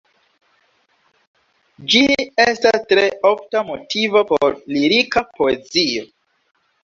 Ĝi 1.93 2.01
estas 2.45 2.87
tre 2.93 3.03
ofta 3.31 3.61
motivo 3.69 4.25
por 4.33 4.57
lirika 4.77 5.23
poezio. 5.39 6.09